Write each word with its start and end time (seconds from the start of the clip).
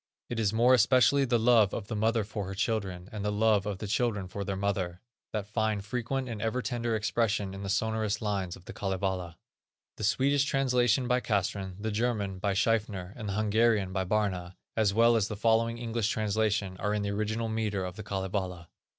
It 0.31 0.39
is 0.39 0.51
more 0.51 0.73
especially 0.73 1.25
the 1.25 1.37
love 1.37 1.75
of 1.75 1.85
the 1.87 1.95
mother 1.95 2.23
for 2.23 2.47
her 2.47 2.55
children, 2.55 3.07
and 3.11 3.23
the 3.23 3.31
love 3.31 3.67
of 3.67 3.77
the 3.77 3.85
children 3.85 4.27
for 4.27 4.43
their 4.43 4.55
mother, 4.55 4.99
that 5.31 5.45
find 5.45 5.85
frequent 5.85 6.27
and 6.27 6.41
ever 6.41 6.63
tender 6.63 6.95
expression 6.95 7.53
in 7.53 7.61
the 7.61 7.69
sonorous 7.69 8.19
lines 8.19 8.55
of 8.55 8.65
the 8.65 8.73
Kalevala. 8.73 9.37
The 9.97 10.03
Swedish 10.03 10.45
translation 10.45 11.07
by 11.07 11.21
Castrén, 11.21 11.75
the 11.79 11.91
German, 11.91 12.39
by 12.39 12.53
Schiefner, 12.55 13.13
and 13.15 13.29
the 13.29 13.33
Hungarian, 13.33 13.93
by 13.93 14.03
Barna, 14.05 14.55
as 14.75 14.91
well 14.91 15.15
as 15.15 15.27
the 15.27 15.35
following 15.37 15.77
English 15.77 16.07
translation, 16.09 16.77
are 16.77 16.95
in 16.95 17.03
the 17.03 17.11
original 17.11 17.47
metre 17.47 17.85
of 17.85 17.95
the 17.95 18.01
Kalevala. 18.03 18.69